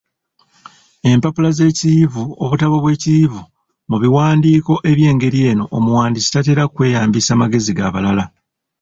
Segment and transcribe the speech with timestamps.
[1.09, 3.41] Empapula z’ekiyivu, obutabo obw’ekiyivu,
[3.89, 8.25] mu biwandiiko eby’engeri eno omuwandiisi tatera kweyambisa magezi ga balala.